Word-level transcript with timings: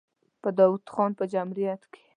په 0.41 0.49
داوود 0.57 0.83
خان 0.93 1.11
په 1.19 1.23
جمهوریت 1.33 1.81
کې. 1.93 2.01